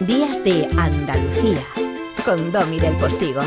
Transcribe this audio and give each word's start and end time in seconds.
Días 0.00 0.44
de 0.44 0.68
Andalucía 0.76 1.58
con 2.22 2.52
Domi 2.52 2.78
del 2.78 2.94
Postigo. 2.96 3.40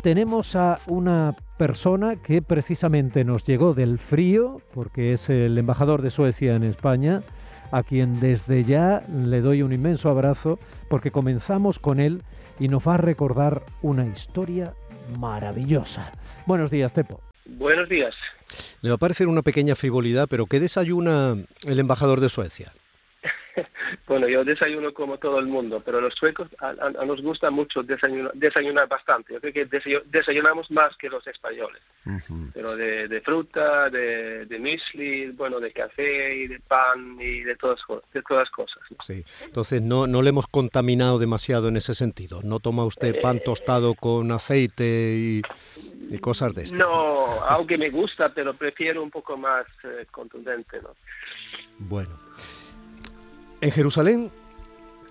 Tenemos 0.00 0.56
a 0.56 0.80
una 0.86 1.34
persona 1.58 2.16
que 2.16 2.40
precisamente 2.40 3.22
nos 3.22 3.44
llegó 3.44 3.74
del 3.74 3.98
frío, 3.98 4.62
porque 4.72 5.12
es 5.12 5.28
el 5.28 5.58
embajador 5.58 6.00
de 6.00 6.08
Suecia 6.08 6.54
en 6.54 6.64
España, 6.64 7.20
a 7.70 7.82
quien 7.82 8.18
desde 8.18 8.64
ya 8.64 9.02
le 9.12 9.42
doy 9.42 9.60
un 9.60 9.74
inmenso 9.74 10.08
abrazo, 10.08 10.58
porque 10.88 11.10
comenzamos 11.10 11.78
con 11.78 12.00
él 12.00 12.22
y 12.58 12.68
nos 12.68 12.88
va 12.88 12.94
a 12.94 12.98
recordar 12.98 13.64
una 13.82 14.06
historia 14.06 14.72
maravillosa. 15.18 16.10
Buenos 16.46 16.70
días, 16.70 16.94
Tepo. 16.94 17.20
Buenos 17.44 17.90
días. 17.90 18.14
Le 18.80 18.88
va 18.88 18.94
a 18.94 18.98
parecer 18.98 19.28
una 19.28 19.42
pequeña 19.42 19.74
frivolidad, 19.74 20.28
pero 20.30 20.46
¿qué 20.46 20.60
desayuna 20.60 21.36
el 21.66 21.78
embajador 21.78 22.20
de 22.20 22.30
Suecia? 22.30 22.72
Bueno, 24.08 24.26
yo 24.26 24.42
desayuno 24.42 24.94
como 24.94 25.18
todo 25.18 25.38
el 25.38 25.46
mundo, 25.46 25.82
pero 25.84 26.00
los 26.00 26.14
suecos 26.14 26.48
a, 26.60 26.72
nos 27.04 27.20
gusta 27.20 27.50
mucho 27.50 27.82
desayunar, 27.82 28.88
bastante. 28.88 29.34
Yo 29.34 29.40
creo 29.40 29.52
que 29.52 29.66
desayunamos 30.06 30.70
más 30.70 30.96
que 30.96 31.10
los 31.10 31.26
españoles. 31.26 31.82
Pero 32.54 32.74
de, 32.74 33.20
fruta, 33.20 33.90
de, 33.90 34.46
de 34.46 34.58
muesli, 34.58 35.26
bueno, 35.32 35.60
de 35.60 35.72
café 35.72 36.36
y 36.36 36.48
de 36.48 36.58
pan 36.60 37.18
y 37.20 37.40
de 37.42 37.54
todas, 37.56 37.80
de 38.14 38.22
todas 38.22 38.48
cosas. 38.50 38.82
Sí, 39.00 39.22
entonces 39.44 39.82
no, 39.82 40.06
no 40.06 40.22
le 40.22 40.30
hemos 40.30 40.46
contaminado 40.46 41.18
demasiado 41.18 41.68
en 41.68 41.76
ese 41.76 41.94
sentido. 41.94 42.40
¿No 42.42 42.60
toma 42.60 42.84
usted 42.84 43.20
pan 43.20 43.36
eh, 43.36 43.42
tostado 43.44 43.94
con 43.94 44.32
aceite 44.32 45.42
y, 46.08 46.18
cosas 46.20 46.54
de 46.54 46.64
estas? 46.64 46.78
No, 46.78 47.26
aunque 47.48 47.76
me 47.76 47.90
gusta, 47.90 48.32
pero 48.32 48.54
prefiero 48.54 49.02
un 49.02 49.10
poco 49.10 49.36
más 49.36 49.66
eh, 49.84 50.06
contundente, 50.10 50.80
¿no? 50.80 50.96
Bueno. 51.78 52.18
En 53.60 53.72
Jerusalén 53.72 54.30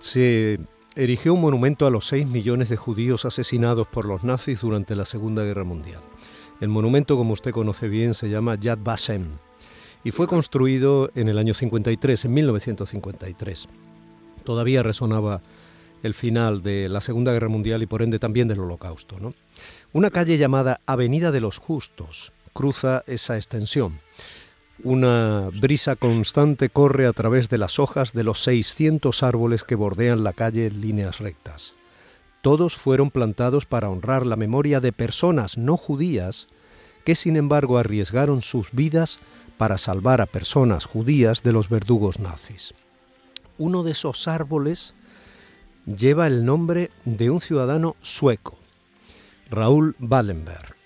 se 0.00 0.58
erigió 0.96 1.34
un 1.34 1.42
monumento 1.42 1.86
a 1.86 1.90
los 1.90 2.06
6 2.06 2.28
millones 2.28 2.70
de 2.70 2.76
judíos 2.76 3.26
asesinados 3.26 3.86
por 3.86 4.06
los 4.06 4.24
nazis 4.24 4.62
durante 4.62 4.96
la 4.96 5.04
Segunda 5.04 5.42
Guerra 5.44 5.64
Mundial. 5.64 6.00
El 6.60 6.68
monumento, 6.68 7.16
como 7.16 7.34
usted 7.34 7.52
conoce 7.52 7.88
bien, 7.88 8.14
se 8.14 8.30
llama 8.30 8.54
Yad 8.54 8.78
Vashem 8.82 9.38
y 10.02 10.12
fue 10.12 10.26
construido 10.26 11.10
en 11.14 11.28
el 11.28 11.36
año 11.36 11.52
53, 11.52 12.24
en 12.24 12.34
1953. 12.34 13.68
Todavía 14.44 14.82
resonaba 14.82 15.42
el 16.02 16.14
final 16.14 16.62
de 16.62 16.88
la 16.88 17.02
Segunda 17.02 17.32
Guerra 17.32 17.48
Mundial 17.48 17.82
y 17.82 17.86
por 17.86 18.00
ende 18.00 18.18
también 18.18 18.48
del 18.48 18.60
Holocausto. 18.60 19.18
Una 19.92 20.10
calle 20.10 20.38
llamada 20.38 20.80
Avenida 20.86 21.32
de 21.32 21.42
los 21.42 21.58
Justos 21.58 22.32
cruza 22.54 23.04
esa 23.06 23.36
extensión. 23.36 24.00
Una 24.84 25.50
brisa 25.52 25.96
constante 25.96 26.68
corre 26.70 27.06
a 27.06 27.12
través 27.12 27.48
de 27.48 27.58
las 27.58 27.80
hojas 27.80 28.12
de 28.12 28.22
los 28.22 28.42
600 28.44 29.24
árboles 29.24 29.64
que 29.64 29.74
bordean 29.74 30.22
la 30.22 30.32
calle 30.32 30.66
en 30.66 30.80
líneas 30.80 31.18
rectas. 31.18 31.74
Todos 32.42 32.76
fueron 32.76 33.10
plantados 33.10 33.66
para 33.66 33.90
honrar 33.90 34.24
la 34.24 34.36
memoria 34.36 34.78
de 34.78 34.92
personas 34.92 35.58
no 35.58 35.76
judías 35.76 36.46
que 37.04 37.16
sin 37.16 37.36
embargo 37.36 37.78
arriesgaron 37.78 38.40
sus 38.40 38.70
vidas 38.70 39.18
para 39.56 39.78
salvar 39.78 40.20
a 40.20 40.26
personas 40.26 40.84
judías 40.84 41.42
de 41.42 41.52
los 41.52 41.68
verdugos 41.68 42.20
nazis. 42.20 42.72
Uno 43.58 43.82
de 43.82 43.90
esos 43.90 44.28
árboles 44.28 44.94
lleva 45.86 46.28
el 46.28 46.44
nombre 46.44 46.92
de 47.04 47.30
un 47.30 47.40
ciudadano 47.40 47.96
sueco, 48.00 48.56
Raúl 49.50 49.96
Wallenberg. 49.98 50.76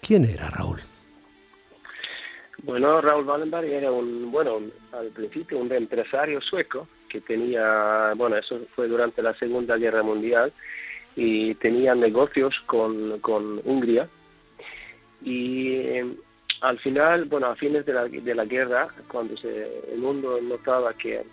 ¿Quién 0.00 0.24
era 0.24 0.50
Raúl? 0.50 0.80
Bueno, 2.68 3.00
Raúl 3.00 3.26
Wallenberg 3.26 3.64
era 3.64 3.90
un, 3.90 4.30
bueno, 4.30 4.60
al 4.92 5.06
principio 5.06 5.58
un 5.58 5.72
empresario 5.72 6.38
sueco 6.42 6.86
que 7.08 7.22
tenía, 7.22 8.12
bueno, 8.14 8.36
eso 8.36 8.60
fue 8.76 8.88
durante 8.88 9.22
la 9.22 9.32
Segunda 9.36 9.78
Guerra 9.78 10.02
Mundial 10.02 10.52
y 11.16 11.54
tenía 11.54 11.94
negocios 11.94 12.54
con, 12.66 13.20
con 13.20 13.62
Hungría. 13.64 14.06
Y 15.22 15.76
eh, 15.76 16.14
al 16.60 16.78
final, 16.80 17.24
bueno, 17.24 17.46
a 17.46 17.56
fines 17.56 17.86
de 17.86 17.94
la, 17.94 18.04
de 18.04 18.34
la 18.34 18.44
guerra, 18.44 18.88
cuando 19.10 19.34
se, 19.38 19.90
el 19.90 20.00
mundo 20.00 20.38
notaba 20.42 20.92
que 20.92 21.24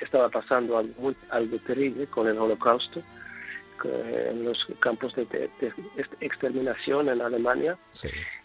estaba 0.00 0.30
pasando 0.30 0.78
algo, 0.78 1.14
algo 1.30 1.58
terrible 1.58 2.08
con 2.08 2.26
el 2.26 2.36
holocausto, 2.36 3.04
en 3.84 4.44
los 4.44 4.66
campos 4.80 5.14
de, 5.14 5.50
exterminación 6.20 7.08
en 7.08 7.20
Alemania. 7.20 7.76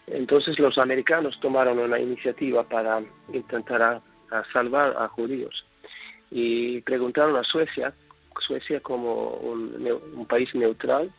Entonces 0.06 0.58
los 0.58 0.78
americanos 0.78 1.38
tomaron 1.40 1.78
una 1.78 1.98
iniciativa 1.98 2.64
para 2.64 3.02
intentar 3.32 4.00
salvar 4.52 4.94
a 4.98 5.08
judíos 5.08 5.64
y 6.30 6.80
preguntaron 6.82 7.36
a 7.36 7.44
Suecia, 7.44 7.92
Suecia 8.40 8.80
como 8.80 9.30
un, 9.30 10.26
país 10.28 10.54
neutral, 10.54 11.10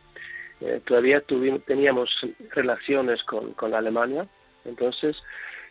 eh, 0.60 0.80
todavía 0.84 1.20
tuvimos, 1.20 1.64
teníamos 1.64 2.10
relaciones 2.50 3.22
con, 3.24 3.52
con 3.54 3.74
Alemania, 3.74 4.26
entonces 4.64 5.16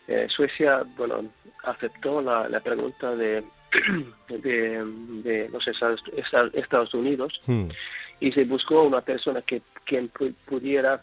eh, 0.07 0.27
Suecia 0.29 0.83
bueno 0.97 1.31
aceptó 1.63 2.21
la, 2.21 2.49
la 2.49 2.59
pregunta 2.59 3.15
de, 3.15 3.43
de, 4.29 5.49
los 5.51 5.67
Estados, 5.67 6.93
Unidos. 6.93 7.39
Hmm 7.45 7.69
y 8.19 8.31
se 8.31 8.43
buscó 8.45 8.83
una 8.83 9.01
persona 9.01 9.41
que 9.41 9.61
quien 9.85 10.11
pudiera 10.45 11.01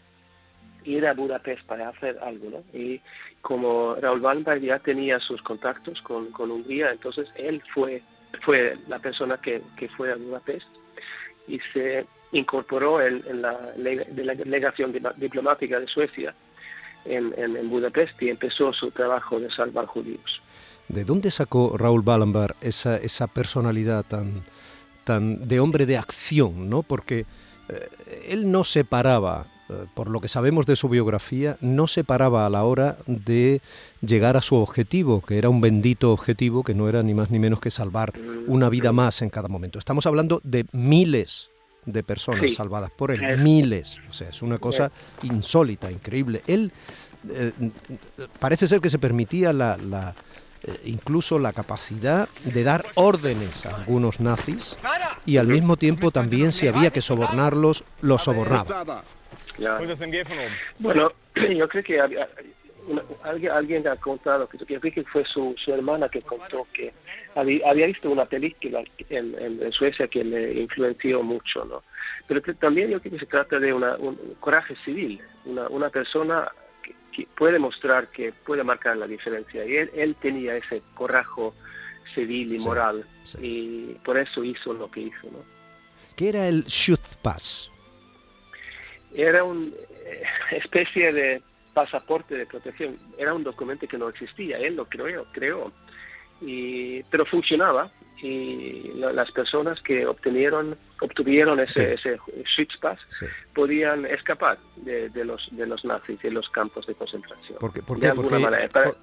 ir 0.83 1.05
a 1.05 1.13
Budapest 1.13 1.65
para 1.65 1.89
hacer 1.89 2.17
algo, 2.19 2.49
¿no? 2.49 2.79
Y 2.79 3.01
como 3.41 3.95
Raúl 3.95 4.21
Wallenberg 4.21 4.61
ya 4.61 4.79
tenía 4.79 5.19
sus 5.19 5.41
contactos 5.41 6.01
con, 6.01 6.31
con 6.31 6.51
Hungría, 6.51 6.91
entonces 6.91 7.27
él 7.35 7.61
fue, 7.73 8.01
fue 8.43 8.77
la 8.87 8.99
persona 8.99 9.37
que, 9.37 9.61
que 9.75 9.89
fue 9.89 10.11
a 10.11 10.15
Budapest 10.15 10.67
y 11.47 11.59
se 11.73 12.05
incorporó 12.31 13.01
en, 13.01 13.23
en 13.27 13.41
la, 13.41 13.57
delegación 13.75 14.93
diplomática 15.17 15.79
de 15.79 15.87
Suecia 15.87 16.33
en, 17.05 17.33
en, 17.37 17.69
Budapest 17.69 18.21
y 18.21 18.29
empezó 18.29 18.73
su 18.73 18.91
trabajo 18.91 19.39
de 19.39 19.49
salvar 19.51 19.85
judíos. 19.85 20.41
¿De 20.89 21.03
dónde 21.03 21.31
sacó 21.31 21.77
Raúl 21.77 22.03
Wallenberg 22.05 22.55
esa, 22.61 22.97
esa 22.97 23.27
personalidad 23.27 24.05
tan, 24.05 24.43
de 25.19 25.59
hombre 25.59 25.85
de 25.85 25.97
acción, 25.97 26.69
¿no? 26.69 26.83
Porque 26.83 27.25
eh, 27.69 27.89
él 28.29 28.51
no 28.51 28.63
se 28.63 28.83
paraba, 28.83 29.47
eh, 29.69 29.85
por 29.93 30.09
lo 30.09 30.21
que 30.21 30.27
sabemos 30.27 30.65
de 30.65 30.75
su 30.75 30.89
biografía, 30.89 31.57
no 31.61 31.87
se 31.87 32.03
paraba 32.03 32.45
a 32.45 32.49
la 32.49 32.63
hora 32.63 32.97
de 33.05 33.61
llegar 34.01 34.37
a 34.37 34.41
su 34.41 34.55
objetivo, 34.55 35.21
que 35.21 35.37
era 35.37 35.49
un 35.49 35.61
bendito 35.61 36.11
objetivo 36.11 36.63
que 36.63 36.73
no 36.73 36.87
era 36.89 37.03
ni 37.03 37.13
más 37.13 37.31
ni 37.31 37.39
menos 37.39 37.59
que 37.59 37.71
salvar 37.71 38.13
una 38.47 38.69
vida 38.69 38.91
más 38.91 39.21
en 39.21 39.29
cada 39.29 39.47
momento. 39.47 39.79
Estamos 39.79 40.05
hablando 40.05 40.41
de 40.43 40.65
miles 40.71 41.49
de 41.85 42.03
personas 42.03 42.53
salvadas 42.53 42.91
por 42.91 43.11
él, 43.11 43.37
miles. 43.37 43.97
O 44.09 44.13
sea, 44.13 44.29
es 44.29 44.41
una 44.41 44.57
cosa 44.57 44.91
insólita, 45.23 45.89
increíble. 45.89 46.41
Él 46.45 46.71
eh, 47.29 47.51
parece 48.39 48.67
ser 48.67 48.81
que 48.81 48.89
se 48.89 48.99
permitía 48.99 49.53
la 49.53 50.13
eh, 50.63 50.71
incluso 50.85 51.39
la 51.39 51.53
capacidad 51.53 52.27
de 52.43 52.63
dar 52.63 52.85
órdenes 52.95 53.65
a 53.65 53.75
algunos 53.75 54.19
nazis 54.19 54.77
y 55.25 55.37
al 55.37 55.47
mismo 55.47 55.77
tiempo 55.77 56.11
también 56.11 56.51
si 56.51 56.67
había 56.67 56.91
que 56.91 57.01
sobornarlos, 57.01 57.83
los 58.01 58.23
sobornaba. 58.23 59.03
Bueno, 60.79 61.11
yo 61.35 61.67
creo 61.67 61.83
que 61.83 61.99
alguien, 61.99 63.51
alguien 63.51 63.87
ha 63.87 63.95
contado, 63.97 64.47
que 64.47 64.57
yo 64.57 64.65
creo 64.65 64.93
que 64.93 65.03
fue 65.03 65.25
su, 65.25 65.55
su 65.57 65.73
hermana 65.73 66.09
que 66.09 66.21
contó 66.21 66.67
que 66.73 66.93
había, 67.35 67.85
visto 67.85 68.09
una 68.09 68.25
película 68.25 68.83
en, 69.09 69.35
en, 69.39 69.71
Suecia 69.71 70.07
que 70.07 70.23
le 70.23 70.61
influenció 70.61 71.21
mucho, 71.21 71.65
¿no? 71.65 71.83
Pero 72.27 72.41
también 72.55 72.89
yo 72.89 72.99
creo 72.99 73.13
que 73.13 73.19
se 73.19 73.25
trata 73.25 73.59
de 73.59 73.73
una, 73.73 73.95
un 73.97 74.17
coraje 74.39 74.75
civil, 74.83 75.21
una, 75.45 75.67
una 75.67 75.89
persona 75.89 76.51
puede 77.25 77.59
mostrar 77.59 78.09
que 78.09 78.31
puede 78.31 78.63
marcar 78.63 78.97
la 78.97 79.07
diferencia. 79.07 79.65
Y 79.65 79.77
él, 79.77 80.15
tenía 80.21 80.55
ese 80.55 80.81
coraje 80.93 81.41
civil 82.13 82.55
y 82.55 82.63
moral 82.63 83.05
y 83.41 83.93
por 84.05 84.17
eso 84.17 84.43
hizo 84.43 84.73
lo 84.73 84.89
que 84.89 85.01
hizo. 85.01 85.27
¿no? 85.31 85.39
¿Qué 86.15 86.29
era 86.29 86.47
el 86.47 86.63
Schutzpass? 86.63 87.71
Era 89.13 89.43
una 89.43 89.67
eh, 89.67 90.23
especie 90.51 91.11
de 91.11 91.41
pasaporte 91.73 92.35
de 92.35 92.45
protección. 92.45 92.97
Era 93.17 93.33
un 93.33 93.43
documento 93.43 93.87
que 93.87 93.97
no 93.97 94.09
existía, 94.09 94.57
él 94.57 94.75
lo 94.75 94.85
creó, 94.85 95.25
creó. 95.31 95.71
Y, 96.41 97.03
pero 97.03 97.25
funcionaba 97.25 97.91
y 98.21 98.93
las 98.95 99.31
personas 99.31 99.81
que 99.81 100.07
obtenieron, 100.07 100.75
obtuvieron 101.01 101.59
ese, 101.59 101.93
ese 101.93 102.17
Schutzpass 102.45 102.99
podían 103.53 104.05
escapar 104.05 104.57
de, 104.77 105.09
los, 105.23 105.47
de 105.51 105.67
los 105.67 105.85
nazis 105.85 106.19
y 106.23 106.29
los 106.29 106.49
campos 106.49 106.87
de 106.87 106.95
concentración. 106.95 107.59
¿Por 107.59 107.73
qué? 107.73 107.83
Porque, 107.83 108.11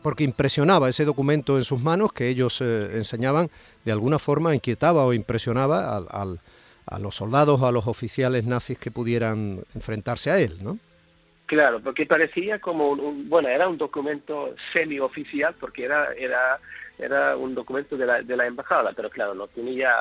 porque, 0.02 0.24
impresionaba 0.24 0.88
ese 0.88 1.04
documento 1.04 1.56
en 1.56 1.64
sus 1.64 1.82
manos 1.82 2.12
que 2.12 2.28
ellos 2.28 2.60
eh, 2.60 2.96
enseñaban, 2.96 3.50
de 3.84 3.92
alguna 3.92 4.18
forma 4.18 4.54
inquietaba 4.54 5.04
o 5.04 5.12
impresionaba 5.12 5.96
al, 5.96 6.40
a 6.86 6.98
los 6.98 7.14
soldados 7.14 7.60
o 7.60 7.66
a 7.66 7.72
los 7.72 7.86
oficiales 7.86 8.46
nazis 8.46 8.78
que 8.78 8.90
pudieran 8.90 9.60
enfrentarse 9.74 10.30
a 10.30 10.38
él, 10.38 10.58
¿no? 10.62 10.78
Claro, 11.46 11.80
porque 11.80 12.06
parecía 12.06 12.58
como 12.58 12.90
un, 12.90 13.28
bueno, 13.28 13.48
era 13.48 13.68
un 13.68 13.76
documento 13.76 14.54
semi-oficial 14.72 15.54
porque 15.60 15.84
era, 15.84 16.12
era 16.14 16.58
era 16.98 17.36
un 17.36 17.54
documento 17.54 17.96
de 17.96 18.06
la, 18.06 18.22
de 18.22 18.36
la 18.36 18.46
embajada, 18.46 18.92
pero 18.94 19.10
claro, 19.10 19.34
no 19.34 19.46
tenía, 19.48 19.92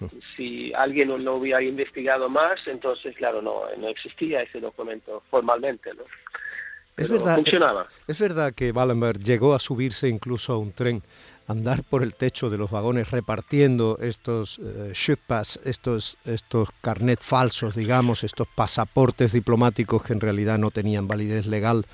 si 0.36 0.72
alguien 0.74 1.08
no 1.08 1.18
lo 1.18 1.36
hubiera 1.36 1.62
investigado 1.62 2.28
más, 2.28 2.60
entonces 2.66 3.14
claro, 3.16 3.42
no, 3.42 3.64
no 3.78 3.88
existía 3.88 4.42
ese 4.42 4.60
documento 4.60 5.22
formalmente, 5.30 5.92
¿no? 5.94 6.04
es 6.96 7.08
verdad, 7.08 7.36
funcionaba. 7.36 7.86
Es 8.06 8.18
verdad 8.18 8.52
que 8.54 8.70
Wallenberg 8.70 9.18
llegó 9.18 9.54
a 9.54 9.58
subirse 9.58 10.08
incluso 10.08 10.52
a 10.52 10.58
un 10.58 10.72
tren, 10.72 11.02
andar 11.46 11.82
por 11.82 12.02
el 12.02 12.14
techo 12.14 12.50
de 12.50 12.58
los 12.58 12.70
vagones 12.70 13.10
repartiendo 13.10 13.98
estos 14.00 14.58
eh, 14.58 14.92
estos, 15.64 16.18
estos 16.24 16.70
carnet 16.80 17.20
falsos, 17.20 17.74
digamos, 17.74 18.24
estos 18.24 18.46
pasaportes 18.54 19.32
diplomáticos 19.32 20.02
que 20.02 20.12
en 20.12 20.20
realidad 20.20 20.58
no 20.58 20.70
tenían 20.70 21.08
validez 21.08 21.46
legal 21.46 21.86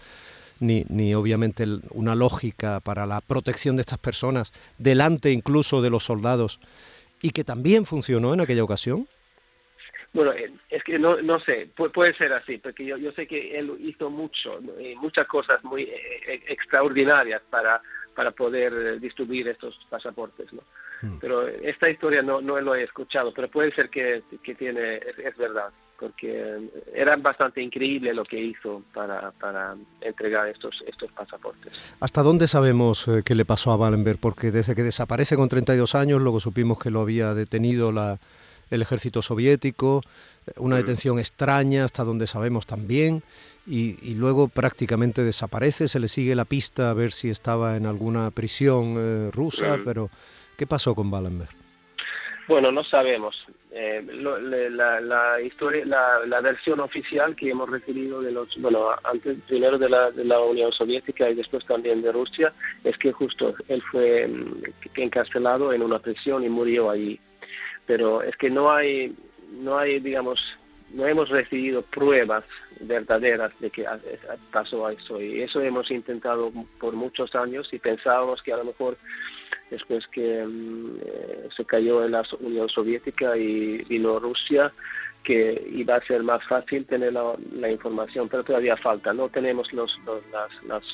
ni, 0.61 0.85
ni 0.89 1.15
obviamente 1.15 1.65
una 1.91 2.15
lógica 2.15 2.81
para 2.81 3.07
la 3.07 3.21
protección 3.21 3.77
de 3.77 3.83
estas 3.83 3.99
personas, 3.99 4.53
delante 4.79 5.31
incluso 5.31 5.83
de 5.83 5.91
los 5.91 6.05
soldados, 6.05 6.61
y 7.21 7.31
que 7.31 7.45
también 7.45 7.85
funcionó 7.85 8.35
en 8.35 8.41
aquella 8.41 8.65
ocasión? 8.65 9.09
Bueno, 10.13 10.33
eh, 10.33 10.51
es 10.71 10.83
que 10.85 10.99
no, 10.99 11.21
no 11.21 11.39
sé, 11.41 11.69
puede, 11.75 12.15
ser 12.15 12.33
así, 12.33 12.59
porque 12.59 12.85
yo, 12.85 12.97
yo 12.97 13.13
sé 13.13 13.27
que 13.27 13.59
él 13.59 13.73
hizo 13.81 14.11
mucho, 14.11 14.61
muchas 14.97 15.27
cosas 15.27 15.63
muy 15.65 15.83
eh, 15.83 16.21
eh, 16.27 16.43
extraordinarias 16.49 17.43
para, 17.51 17.83
para 18.15 18.31
poder 18.31 18.99
distribuir 19.01 19.49
estos 19.49 19.79
pasaportes, 19.91 20.53
¿no? 20.53 20.63
Hmm. 21.03 21.19
Pero 21.21 21.47
esta 21.47 21.91
historia 21.91 22.23
no, 22.23 22.41
no 22.41 22.61
lo 22.61 22.75
he 22.75 22.83
escuchado, 22.83 23.33
pero 23.33 23.49
puede 23.49 23.73
ser 23.73 23.91
que, 23.91 24.23
que 24.43 24.55
tiene, 24.55 24.97
es 24.97 25.37
verdad 25.37 25.71
porque 25.99 26.71
era 26.95 27.17
bastante 27.17 27.61
increíble 27.61 28.15
lo 28.15 28.25
que 28.25 28.41
hizo 28.41 28.83
para, 28.95 29.33
para 29.33 29.77
entregar 30.00 30.49
estos, 30.49 30.83
estos 30.87 31.11
pasaportes. 31.12 31.73
¿Hasta 31.99 32.23
dónde 32.23 32.47
sabemos 32.47 33.09
eh, 33.09 33.23
qué 33.25 33.35
le 33.35 33.45
pasó 33.45 33.73
a 33.73 33.77
Wallenberg? 33.77 34.19
Porque 34.19 34.53
desde 34.53 34.77
que 34.77 34.85
desaparece 34.85 35.37
con 35.37 35.49
32 35.49 35.95
años, 35.97 36.23
luego 36.23 36.39
supimos 36.39 36.79
que 36.79 36.91
lo 36.91 37.00
había 37.00 37.35
detenido 37.35 37.91
la, 37.91 38.21
el 38.71 38.83
ejército 38.83 39.23
soviético, 39.23 40.03
eh, 40.47 40.53
una 40.59 40.77
mm. 40.77 40.79
detención 40.79 41.19
extraña 41.19 41.85
hasta 41.85 42.05
donde 42.05 42.29
sabemos 42.29 42.67
también, 42.67 43.25
y, 43.67 43.99
y, 44.00 44.15
luego 44.15 44.49
prácticamente 44.49 45.23
desaparece, 45.23 45.89
se 45.89 46.00
le 46.00 46.09
sigue 46.09 46.35
la 46.35 46.47
pista 46.47 46.91
a 46.91 46.95
ver 46.95 47.12
si 47.12 47.29
estaba 47.29 47.77
en 47.77 47.85
alguna 47.85 48.31
prisión 48.31 48.95
eh, 48.97 49.31
rusa, 49.33 49.77
mm. 49.77 49.85
pero 49.85 50.11
¿qué 50.56 50.67
pasó 50.67 50.95
con 50.95 51.12
Wallenberg? 51.12 51.68
Bueno, 52.49 52.73
no 52.73 52.83
sabemos. 52.83 53.37
Eh, 53.71 54.03
la, 54.11 55.41
historia, 55.43 55.85
la, 55.85 56.41
versión 56.41 56.81
oficial 56.81 57.37
que 57.37 57.50
hemos 57.50 57.69
recibido 57.69 58.23
de 58.23 58.33
los, 58.33 58.49
bueno, 58.56 58.89
antes 59.05 59.37
primero 59.47 59.77
de 59.77 59.91
la, 59.91 60.11
de 60.11 60.25
la 60.25 60.41
Unión 60.41 60.73
Soviética 60.73 61.29
y 61.29 61.35
después 61.35 61.67
también 61.67 62.00
de 62.00 62.11
Rusia, 62.11 62.55
es 62.85 62.97
que 62.97 63.12
justo 63.12 63.55
él 63.69 63.83
fue 63.93 64.27
mm, 64.27 64.62
encarcelado 64.97 65.75
en 65.75 65.83
una 65.83 65.99
prisión 65.99 66.43
y 66.43 66.49
murió 66.49 66.89
allí. 66.89 67.21
Pero 67.87 68.23
es 68.23 68.35
que 68.37 68.49
no 68.49 68.71
hay, 68.71 69.15
no 69.53 69.77
hay, 69.77 70.00
digamos, 70.00 70.41
no 70.91 71.06
hemos 71.06 71.29
recibido 71.29 71.83
pruebas 71.83 72.45
verdaderas 72.81 73.53
de 73.61 73.69
que 73.69 73.85
pasó 74.50 74.89
eso 74.89 75.21
y 75.21 75.43
eso 75.43 75.61
hemos 75.61 75.91
intentado 75.91 76.50
por 76.81 76.95
muchos 76.95 77.35
años 77.35 77.69
y 77.73 77.79
pensábamos 77.79 78.43
que 78.43 78.55
a 78.55 78.56
lo 78.56 78.65
mejor 78.65 78.97
después 79.70 80.06
que 80.09 80.44
mm, 80.44 80.97
eh, 81.05 81.49
se 81.56 81.65
cayó 81.65 82.05
en 82.05 82.12
la 82.12 82.23
Unión 82.41 82.69
Soviética 82.69 83.37
y 83.37 83.79
vino 83.88 84.19
Rusia, 84.19 84.73
que 85.23 85.69
iba 85.73 85.97
a 85.97 86.06
ser 86.06 86.23
más 86.23 86.43
fácil 86.49 86.87
tener 86.87 87.12
la, 87.12 87.70
información, 87.70 88.29
pero 88.29 88.44
todavía 88.44 88.76
falta. 88.76 89.12
No 89.12 89.29
tenemos 89.29 89.73
los, 89.73 89.99
los, 90.06 90.23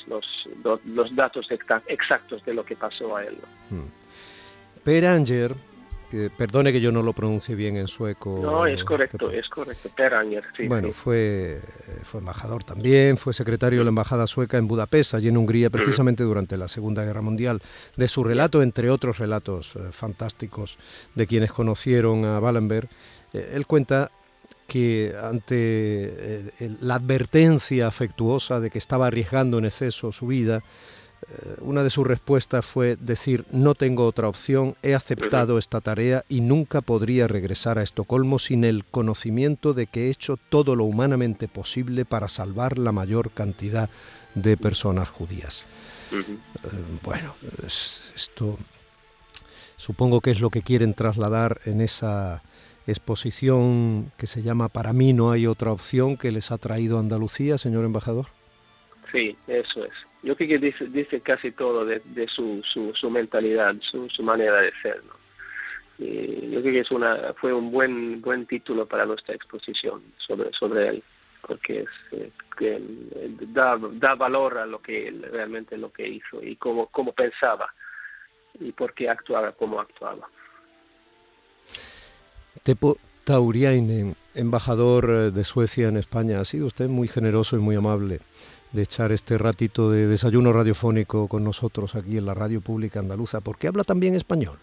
los, 0.07 0.79
los, 0.85 1.15
datos 1.15 1.47
exactos 1.87 2.43
de 2.43 2.53
lo 2.53 2.65
que 2.65 2.75
pasó 2.75 3.15
a 3.15 3.23
él. 3.23 3.37
Hmm. 3.69 3.87
Per 4.83 5.05
Anger 6.15 6.31
perdone 6.31 6.71
que 6.71 6.81
yo 6.81 6.91
no 6.91 7.01
lo 7.01 7.13
pronuncie 7.13 7.55
bien 7.55 7.77
en 7.77 7.87
sueco. 7.87 8.39
No, 8.41 8.65
es 8.65 8.83
correcto, 8.83 9.31
es 9.31 9.47
correcto, 9.49 9.89
Peranger, 9.95 10.43
sí. 10.55 10.67
Bueno, 10.67 10.91
Fue, 10.91 11.59
fue 12.03 12.19
embajador 12.19 12.63
también, 12.63 13.17
fue 13.17 13.33
secretario 13.33 13.79
de 13.79 13.85
la 13.85 13.89
embajada 13.89 14.27
sueca 14.27 14.57
en 14.57 14.67
Budapest, 14.67 15.13
allí 15.13 15.27
en 15.27 15.37
Hungría, 15.37 15.69
precisamente 15.69 16.23
durante 16.23 16.57
la 16.57 16.67
Segunda 16.67 17.03
Guerra 17.03 17.21
Mundial. 17.21 17.61
De 17.95 18.07
su 18.07 18.23
relato, 18.23 18.61
entre 18.61 18.89
otros 18.89 19.17
relatos 19.17 19.75
eh, 19.75 19.91
fantásticos 19.91 20.77
de 21.13 21.27
quienes 21.27 21.51
conocieron 21.51 22.25
a 22.25 22.39
Wallenberg, 22.39 22.89
eh, 23.33 23.51
él 23.53 23.65
cuenta 23.65 24.11
que 24.67 25.13
ante 25.21 25.55
eh, 25.55 26.51
la 26.81 26.95
advertencia 26.95 27.87
afectuosa 27.87 28.59
de 28.59 28.69
que 28.69 28.79
estaba 28.79 29.07
arriesgando 29.07 29.59
en 29.59 29.65
exceso 29.65 30.11
su 30.11 30.27
vida, 30.27 30.63
una 31.59 31.83
de 31.83 31.89
sus 31.89 32.05
respuestas 32.05 32.65
fue 32.65 32.95
decir, 32.95 33.45
no 33.51 33.73
tengo 33.73 34.05
otra 34.05 34.27
opción, 34.27 34.75
he 34.83 34.93
aceptado 34.93 35.57
esta 35.57 35.81
tarea 35.81 36.23
y 36.29 36.41
nunca 36.41 36.81
podría 36.81 37.27
regresar 37.27 37.77
a 37.79 37.83
Estocolmo 37.83 38.39
sin 38.39 38.63
el 38.63 38.85
conocimiento 38.85 39.73
de 39.73 39.87
que 39.87 40.05
he 40.05 40.09
hecho 40.09 40.37
todo 40.37 40.75
lo 40.75 40.83
humanamente 40.83 41.47
posible 41.47 42.05
para 42.05 42.27
salvar 42.27 42.77
la 42.77 42.91
mayor 42.91 43.31
cantidad 43.31 43.89
de 44.35 44.57
personas 44.57 45.09
judías. 45.09 45.65
Eh, 46.11 46.27
bueno, 47.03 47.35
esto 47.65 48.57
supongo 49.77 50.21
que 50.21 50.31
es 50.31 50.39
lo 50.39 50.49
que 50.49 50.61
quieren 50.61 50.93
trasladar 50.93 51.59
en 51.65 51.81
esa 51.81 52.43
exposición 52.87 54.11
que 54.17 54.27
se 54.27 54.43
llama 54.43 54.69
Para 54.69 54.93
mí 54.93 55.13
no 55.13 55.31
hay 55.31 55.47
otra 55.47 55.71
opción 55.71 56.17
que 56.17 56.31
les 56.31 56.51
ha 56.51 56.59
traído 56.59 56.99
Andalucía, 56.99 57.57
señor 57.57 57.83
embajador. 57.83 58.27
Sí, 59.11 59.35
eso 59.47 59.85
es 59.85 59.93
yo 60.25 60.35
creo 60.35 60.49
que 60.49 60.57
dice, 60.57 60.85
dice 60.87 61.21
casi 61.21 61.51
todo 61.51 61.85
de, 61.85 62.01
su, 62.27 62.61
su, 62.63 63.09
mentalidad, 63.11 63.75
su, 63.79 64.09
su 64.09 64.23
manera 64.23 64.59
de 64.61 64.73
ser. 64.81 65.01
Y 65.99 66.49
yo 66.49 66.61
creo 66.61 66.73
que 66.73 66.79
es 66.79 66.91
una, 66.91 67.33
fue 67.39 67.53
un 67.53 67.71
buen 67.71 68.21
buen 68.21 68.47
título 68.47 68.87
para 68.87 69.05
nuestra 69.05 69.35
exposición 69.35 70.01
sobre, 70.17 70.51
sobre 70.51 70.87
él, 70.87 71.03
porque 71.47 71.81
es, 71.81 71.89
eh, 72.59 72.81
da, 73.53 73.77
da 73.79 74.15
valor 74.15 74.57
a 74.57 74.65
lo 74.65 74.81
que 74.81 75.13
realmente 75.31 75.77
lo 75.77 75.93
que 75.93 76.07
hizo 76.07 76.41
y 76.41 76.55
cómo, 76.55 76.87
cómo 76.87 77.13
pensaba 77.13 77.71
y 78.59 78.71
por 78.71 78.93
qué 78.95 79.07
actuaba 79.07 79.51
como 79.51 79.79
actuaba. 79.79 80.27
Tepo 82.63 82.97
Tauriainen, 83.23 84.15
embajador 84.35 85.09
eh, 85.09 85.31
de 85.31 85.43
Suecia 85.43 85.87
en 85.87 85.97
España, 85.97 86.39
ha 86.39 86.45
sido 86.45 86.67
usted 86.67 86.87
muy 86.87 87.07
generoso 87.07 87.55
y 87.55 87.59
muy 87.59 87.75
amable 87.75 88.19
de 88.71 88.81
echar 88.81 89.11
este 89.11 89.37
ratito 89.37 89.89
de 89.89 90.07
desayuno 90.07 90.51
radiofónico 90.51 91.27
con 91.27 91.43
nosotros 91.43 91.95
aquí 91.95 92.17
en 92.17 92.25
la 92.25 92.33
radio 92.33 92.61
pública 92.61 92.99
andaluza. 92.99 93.41
¿Por 93.41 93.57
qué 93.57 93.67
habla 93.67 93.83
también 93.83 94.15
español? 94.15 94.57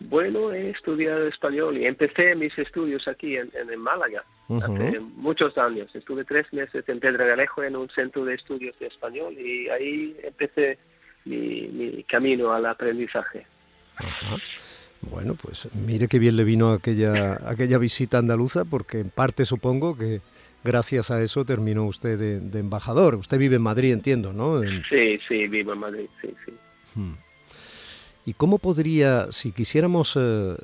Bueno, 0.00 0.52
he 0.52 0.70
estudiado 0.70 1.26
español 1.26 1.78
y 1.78 1.86
empecé 1.86 2.34
mis 2.34 2.56
estudios 2.58 3.08
aquí 3.08 3.36
en, 3.36 3.50
en 3.54 3.80
Málaga 3.80 4.24
hace 4.48 5.00
muchos 5.00 5.56
años. 5.56 5.94
Estuve 5.94 6.24
tres 6.24 6.52
meses 6.52 6.84
en 6.88 7.00
Pedregalejo 7.00 7.62
en 7.62 7.76
un 7.76 7.88
centro 7.90 8.24
de 8.24 8.34
estudios 8.34 8.78
de 8.78 8.86
español 8.86 9.34
y 9.38 9.68
ahí 9.68 10.16
empecé 10.22 10.78
mi, 11.24 12.04
camino 12.08 12.52
al 12.52 12.66
aprendizaje. 12.66 13.46
Bueno, 15.10 15.34
pues 15.40 15.68
mire 15.74 16.08
qué 16.08 16.18
bien 16.18 16.36
le 16.36 16.44
vino 16.44 16.72
aquella, 16.72 17.40
aquella 17.48 17.78
visita 17.78 18.18
andaluza, 18.18 18.64
porque 18.64 19.00
en 19.00 19.10
parte 19.10 19.44
supongo 19.44 19.96
que 19.96 20.20
gracias 20.64 21.10
a 21.10 21.22
eso 21.22 21.44
terminó 21.44 21.84
usted 21.84 22.18
de, 22.40 22.58
embajador. 22.58 23.14
Usted 23.14 23.38
vive 23.38 23.56
en 23.56 23.62
Madrid, 23.62 23.92
entiendo, 23.92 24.32
¿no? 24.32 24.60
Sí, 24.88 25.18
sí, 25.28 25.46
vivo 25.46 25.74
en 25.74 25.78
Madrid, 25.78 26.06
sí, 26.20 26.34
sí. 26.44 26.52
Hmm. 26.98 27.14
¿Y 28.26 28.32
cómo 28.32 28.58
podría, 28.58 29.30
si 29.32 29.52
quisiéramos 29.52 30.16
eh, 30.16 30.20
eh, 30.20 30.56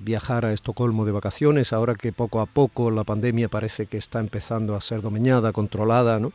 viajar 0.00 0.44
a 0.44 0.52
Estocolmo 0.52 1.04
de 1.04 1.12
vacaciones, 1.12 1.72
ahora 1.72 1.94
que 1.94 2.12
poco 2.12 2.40
a 2.40 2.46
poco 2.46 2.90
la 2.90 3.04
pandemia 3.04 3.48
parece 3.48 3.86
que 3.86 3.96
está 3.96 4.18
empezando 4.18 4.74
a 4.74 4.80
ser 4.80 5.02
dominada, 5.02 5.52
controlada, 5.52 6.18
¿no? 6.18 6.32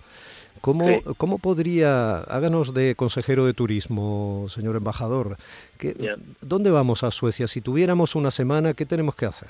¿Cómo, 0.62 1.02
¿Cómo, 1.18 1.40
podría, 1.40 2.20
háganos 2.20 2.74
de 2.74 2.96
consejero 2.96 3.46
de 3.46 3.54
turismo, 3.54 4.46
señor 4.48 4.76
embajador, 4.76 5.38
que, 5.80 5.96
¿dónde 6.40 6.70
vamos 6.70 7.04
a 7.04 7.10
Suecia? 7.10 7.48
Si 7.48 7.62
tuviéramos 7.62 8.16
una 8.16 8.30
semana, 8.30 8.74
¿qué 8.74 8.86
tenemos 8.86 9.16
que 9.16 9.26
hacer? 9.26 9.50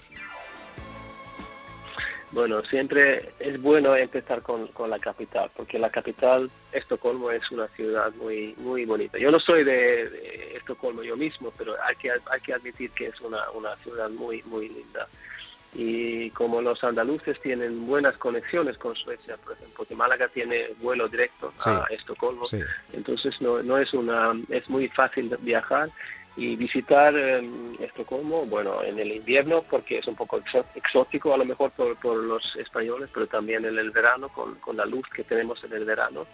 Bueno, 2.31 2.63
siempre 2.63 3.33
es 3.39 3.61
bueno 3.61 3.93
empezar 3.93 4.41
con, 4.41 4.67
con, 4.67 4.89
la 4.89 4.99
capital, 4.99 5.51
porque 5.53 5.77
la 5.77 5.89
capital, 5.89 6.49
Estocolmo, 6.71 7.29
es 7.29 7.51
una 7.51 7.67
ciudad 7.69 8.13
muy 8.13 8.55
muy 8.57 8.85
bonita. 8.85 9.17
Yo 9.17 9.31
no 9.31 9.39
soy 9.39 9.65
de, 9.65 10.50
Estocolmo 10.61 11.03
yo 11.03 11.17
mismo, 11.17 11.51
pero 11.57 11.75
hay 11.83 11.95
que, 11.95 12.11
hay 12.11 12.41
que 12.41 12.53
admitir 12.53 12.91
que 12.91 13.07
es 13.07 13.19
una, 13.21 13.49
una 13.51 13.75
ciudad 13.77 14.09
muy, 14.09 14.41
muy 14.43 14.69
linda. 14.69 15.07
Y 15.73 16.29
como 16.31 16.61
los 16.61 16.83
andaluces 16.83 17.39
tienen 17.41 17.87
buenas 17.87 18.17
conexiones 18.17 18.77
con 18.77 18.95
Suecia, 18.95 19.37
por 19.37 19.53
ejemplo, 19.53 19.75
porque 19.77 19.95
Málaga 19.95 20.27
tiene 20.27 20.69
vuelo 20.79 21.07
directo 21.07 21.53
a 21.65 21.85
Estocolmo, 21.89 22.43
entonces 22.91 23.39
no, 23.39 23.63
no 23.63 23.77
es, 23.77 23.93
una, 23.93 24.33
es 24.49 24.69
muy 24.69 24.89
fácil 24.89 25.35
viajar 25.39 25.89
y 26.35 26.55
visitar 26.55 27.13
eh, 27.15 27.41
Estocolmo, 27.79 28.45
bueno, 28.45 28.83
en 28.83 28.99
el 28.99 29.11
invierno 29.13 29.63
porque 29.69 29.99
es 29.99 30.07
un 30.07 30.15
poco 30.15 30.41
exótico 30.75 31.33
a 31.33 31.37
lo 31.37 31.45
mejor 31.45 31.71
por, 31.71 31.95
por 31.97 32.17
los 32.17 32.55
españoles, 32.57 33.09
pero 33.13 33.27
también 33.27 33.65
en 33.65 33.77
el 33.77 33.91
verano 33.91 34.27
con, 34.29 34.55
con, 34.55 34.75
la 34.75 34.85
luz 34.85 35.05
que 35.13 35.23
tenemos 35.23 35.63
en 35.63 35.73
el 35.73 35.85
verano. 35.85 36.25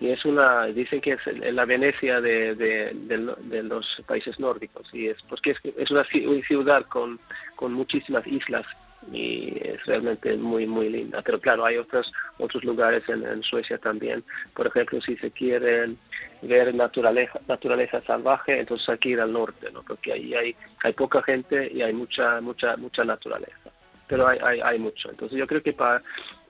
Y 0.00 0.10
es 0.10 0.24
una 0.24 0.66
dicen 0.66 1.00
que 1.00 1.12
es 1.12 1.20
la 1.52 1.64
Venecia 1.64 2.20
de, 2.20 2.54
de, 2.54 3.62
los 3.62 3.86
países 4.06 4.38
nórdicos 4.40 4.88
y 4.92 5.08
es 5.08 5.16
porque 5.28 5.54
es, 5.76 5.90
una 5.90 6.04
ciudad 6.04 6.86
con, 6.86 7.20
con 7.56 7.72
muchísimas 7.72 8.26
islas 8.26 8.66
y 9.12 9.52
es 9.62 9.84
realmente 9.84 10.36
muy 10.36 10.66
muy 10.66 10.88
linda. 10.88 11.22
Pero 11.22 11.40
claro 11.40 11.64
hay 11.64 11.76
otros 11.76 12.10
otros 12.38 12.64
lugares 12.64 13.06
en, 13.08 13.42
Suecia 13.42 13.78
también. 13.78 14.24
Por 14.54 14.66
ejemplo 14.68 15.00
si 15.02 15.16
se 15.16 15.30
quieren 15.30 15.98
ver 16.40 16.74
naturaleza 16.74 17.40
naturaleza 17.46 18.00
salvaje 18.02 18.58
entonces 18.58 18.88
hay 18.88 18.98
que 18.98 19.10
ir 19.10 19.20
al 19.20 19.32
norte 19.32 19.70
no 19.70 19.82
porque 19.82 20.12
ahí 20.12 20.34
hay 20.34 20.56
hay 20.82 20.92
poca 20.94 21.22
gente 21.22 21.70
y 21.72 21.82
hay 21.82 21.92
mucha 21.92 22.40
mucha 22.40 22.76
mucha 22.76 23.04
naturaleza. 23.04 23.70
Pero 24.08 24.26
hay 24.26 24.38
hay, 24.42 24.60
hay 24.60 24.78
mucho. 24.78 25.10
Entonces 25.10 25.38
yo 25.38 25.46
creo 25.46 25.62
que 25.62 25.74
para 25.74 26.02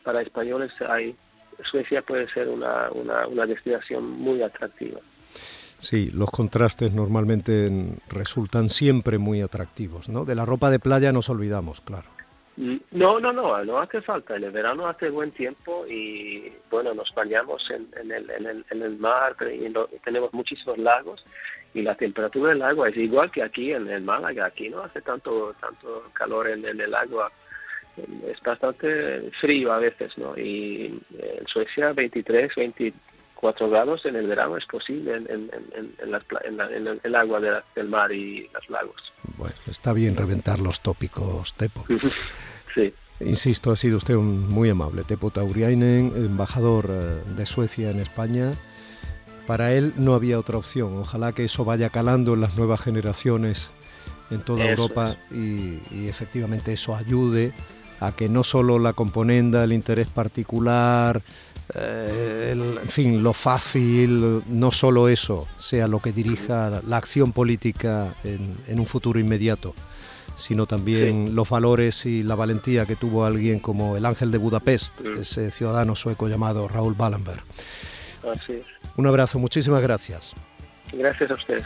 para 0.04 0.22
españoles 0.22 0.72
hay 0.88 1.16
Suecia 1.64 2.02
puede 2.02 2.28
ser 2.28 2.48
una, 2.48 2.90
una, 2.92 3.26
una 3.26 3.46
destinación 3.46 4.04
muy 4.04 4.42
atractiva. 4.42 5.00
Sí, 5.78 6.10
los 6.12 6.30
contrastes 6.30 6.94
normalmente 6.94 7.68
resultan 8.08 8.68
siempre 8.68 9.18
muy 9.18 9.40
atractivos, 9.40 10.08
¿no? 10.08 10.24
De 10.24 10.34
la 10.34 10.44
ropa 10.44 10.70
de 10.70 10.78
playa 10.78 11.10
nos 11.10 11.28
olvidamos, 11.28 11.80
claro. 11.80 12.08
Mm, 12.56 12.76
no, 12.92 13.18
no, 13.18 13.32
no, 13.32 13.64
no 13.64 13.80
hace 13.80 14.00
falta. 14.02 14.36
En 14.36 14.44
el 14.44 14.50
verano 14.50 14.86
hace 14.86 15.10
buen 15.10 15.32
tiempo 15.32 15.86
y 15.88 16.52
bueno, 16.70 16.94
nos 16.94 17.12
bañamos 17.14 17.68
en, 17.70 17.88
en, 18.00 18.12
el, 18.12 18.30
en, 18.30 18.46
el, 18.46 18.64
en 18.70 18.82
el 18.82 18.96
mar 18.98 19.36
y 19.40 19.98
tenemos 20.04 20.32
muchísimos 20.32 20.78
lagos 20.78 21.24
y 21.74 21.82
la 21.82 21.94
temperatura 21.94 22.50
del 22.50 22.62
agua 22.62 22.90
es 22.90 22.96
igual 22.96 23.30
que 23.30 23.42
aquí 23.42 23.72
en 23.72 23.88
el 23.88 24.02
Málaga. 24.02 24.46
Aquí 24.46 24.68
no 24.68 24.82
hace 24.82 25.00
tanto 25.00 25.54
tanto 25.60 26.04
calor 26.12 26.48
en, 26.48 26.64
el 26.64 26.94
agua 26.94 27.32
es 27.96 28.40
bastante 28.42 29.30
frío 29.40 29.72
a 29.72 29.78
veces, 29.78 30.16
¿no? 30.16 30.36
Y 30.36 31.00
en 31.18 31.46
Suecia 31.46 31.92
23, 31.92 32.54
24 32.56 33.68
grados 33.68 34.06
en 34.06 34.16
el 34.16 34.26
verano 34.26 34.56
es 34.56 34.64
posible 34.66 35.16
en, 35.16 35.26
en, 35.28 35.50
en, 35.74 37.00
el 37.02 37.14
agua 37.14 37.40
del 37.74 37.88
mar 37.88 38.12
y 38.12 38.48
los 38.54 38.70
lagos. 38.70 39.12
Bueno, 39.36 39.54
está 39.66 39.92
bien 39.92 40.16
reventar 40.16 40.58
los 40.58 40.80
tópicos, 40.80 41.54
Tepo. 41.54 41.84
sí. 42.74 42.94
Insisto, 43.20 43.70
ha 43.70 43.76
sido 43.76 43.98
usted 43.98 44.14
un 44.14 44.48
muy 44.48 44.70
amable. 44.70 45.04
Tepo 45.04 45.30
Tauriainen, 45.30 46.12
embajador 46.16 46.86
eh, 46.88 47.22
de 47.36 47.46
Suecia 47.46 47.90
en 47.90 48.00
España. 48.00 48.52
Para 49.46 49.74
él 49.74 49.92
no 49.96 50.14
había 50.14 50.38
otra 50.38 50.56
opción. 50.56 50.96
Ojalá 50.96 51.32
que 51.32 51.44
eso 51.44 51.64
vaya 51.64 51.90
calando 51.90 52.34
en 52.34 52.40
las 52.40 52.56
nuevas 52.56 52.80
generaciones 52.80 53.70
en 54.30 54.40
toda 54.40 54.64
Europa 54.64 55.16
y, 55.30 55.78
y 55.90 56.08
efectivamente 56.08 56.72
eso 56.72 56.96
ayude 56.96 57.52
a 58.06 58.12
que 58.12 58.28
no 58.28 58.42
solo 58.42 58.78
la 58.78 58.92
componenda, 58.92 59.64
el 59.64 59.72
interés 59.72 60.08
particular, 60.08 61.22
eh, 61.74 62.52
en 62.52 62.88
fin, 62.88 63.22
lo 63.22 63.32
fácil, 63.32 64.42
no 64.48 64.70
solo 64.70 65.08
eso 65.08 65.46
sea 65.56 65.88
lo 65.88 66.00
que 66.00 66.12
dirija 66.12 66.82
la 66.86 66.96
acción 66.96 67.32
política 67.32 68.12
en, 68.24 68.78
un 68.78 68.86
futuro 68.86 69.20
inmediato, 69.20 69.74
sino 70.34 70.66
también 70.66 71.34
los 71.34 71.48
valores 71.48 72.04
y 72.04 72.22
la 72.22 72.34
valentía 72.34 72.84
que 72.84 72.96
tuvo 72.96 73.24
alguien 73.24 73.60
como 73.60 73.96
el 73.96 74.04
ángel 74.04 74.30
de 74.30 74.38
Budapest, 74.38 75.00
ese 75.00 75.50
ciudadano 75.50 75.94
sueco 75.94 76.28
llamado 76.28 76.68
Raúl 76.68 76.94
Ballenberg. 76.94 77.42
Así 78.30 78.62
Un 78.96 79.06
abrazo, 79.06 79.38
muchísimas 79.38 79.82
gracias. 79.82 80.34
Gracias 80.92 81.30
a 81.30 81.34
ustedes. 81.34 81.64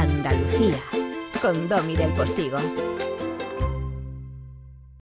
Andalucía 0.00 0.78
con 1.42 1.68
Domi 1.68 1.94
del 1.94 2.10
Postigo. 2.14 2.56